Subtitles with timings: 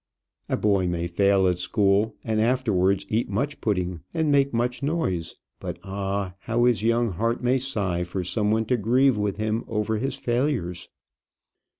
[0.49, 5.35] A boy may fail at school, and afterwards eat much pudding, and make much noise;
[5.59, 6.33] but, ah!
[6.39, 10.15] how his young heart may sigh for some one to grieve with him over his
[10.15, 10.89] failures!